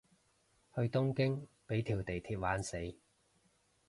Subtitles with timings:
[0.73, 2.95] 去東京畀條地鐵玩死